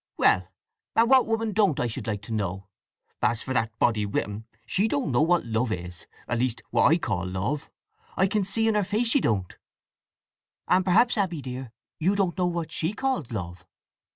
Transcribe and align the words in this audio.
"Well, 0.17 0.47
and 0.95 1.11
what 1.11 1.27
woman 1.27 1.51
don't 1.53 1.79
I 1.79 1.85
should 1.85 2.07
like 2.07 2.23
to 2.23 2.31
know? 2.33 2.65
As 3.21 3.43
for 3.43 3.53
that 3.53 3.77
body 3.77 4.03
with 4.03 4.23
him—she 4.25 4.87
don't 4.87 5.11
know 5.11 5.21
what 5.21 5.45
love 5.45 5.71
is—at 5.71 6.39
least 6.39 6.63
what 6.71 6.87
I 6.87 6.97
call 6.97 7.23
love! 7.23 7.69
I 8.17 8.25
can 8.25 8.43
see 8.43 8.67
in 8.67 8.73
her 8.73 8.83
face 8.83 9.09
she 9.09 9.21
don't." 9.21 9.55
"And 10.67 10.83
perhaps, 10.83 11.19
Abby 11.19 11.43
dear, 11.43 11.71
you 11.99 12.15
don't 12.15 12.35
know 12.35 12.47
what 12.47 12.71
she 12.71 12.93
calls 12.93 13.29
love." 13.31 13.63